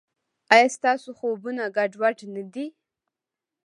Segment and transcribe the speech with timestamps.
[0.53, 2.65] ایا ستاسو خوبونه ګډوډ نه دي؟